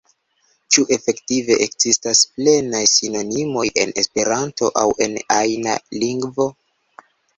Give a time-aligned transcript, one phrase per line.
[0.75, 5.77] Ĉu efektive ekzistas plenaj sinonimoj en Esperanto aŭ en ajna
[6.07, 6.49] lingvo?